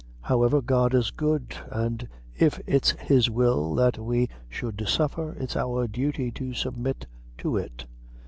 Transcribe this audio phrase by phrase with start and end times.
[0.21, 5.85] However, God is good, and, if it's His will that we should suffer, it's our
[5.87, 7.05] duty to submit
[7.37, 7.85] to it."